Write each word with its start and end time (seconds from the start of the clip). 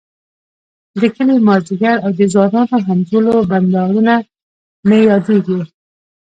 د 0.99 1.01
کلي 1.15 1.35
ماذيګر 1.47 1.97
او 2.05 2.11
د 2.19 2.21
ځوانانو 2.33 2.77
همزولو 2.87 3.33
بنډارونه 3.49 4.13
مي 4.87 4.99
ياديږی 5.09 5.59